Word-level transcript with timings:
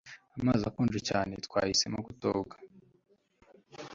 Amazi 0.37 0.63
akonje 0.69 0.99
cyane 1.09 1.33
twahisemo 1.45 1.97
kutoga 2.07 2.53